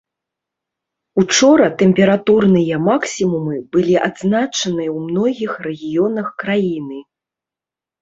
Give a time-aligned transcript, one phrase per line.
[1.23, 6.99] Учора тэмпературныя максімумы былі адзначаныя ў многіх рэгіёнах краіны.